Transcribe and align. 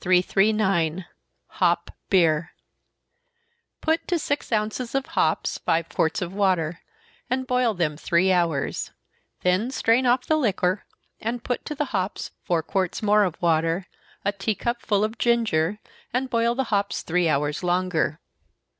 339. 0.00 1.04
Hop 1.60 1.92
Beer. 2.10 2.50
Put 3.80 4.08
to 4.08 4.18
six 4.18 4.50
ounces 4.50 4.92
of 4.92 5.06
hops 5.06 5.58
five 5.58 5.88
quarts 5.88 6.20
of 6.20 6.32
water, 6.34 6.80
and 7.30 7.46
boil 7.46 7.72
them 7.72 7.96
three 7.96 8.32
hours 8.32 8.90
then 9.42 9.70
strain 9.70 10.04
off 10.04 10.26
the 10.26 10.34
liquor, 10.36 10.84
and 11.20 11.44
put 11.44 11.64
to 11.64 11.76
the 11.76 11.84
hops 11.94 12.32
four 12.42 12.64
quarts 12.64 13.04
more 13.04 13.22
of 13.22 13.40
water, 13.40 13.86
a 14.24 14.32
tea 14.32 14.56
cup 14.56 14.82
full 14.82 15.04
of 15.04 15.16
ginger, 15.16 15.78
and 16.12 16.28
boil 16.28 16.56
the 16.56 16.64
hops 16.74 17.02
three 17.02 17.28
hours 17.28 17.62
longer. 17.62 18.18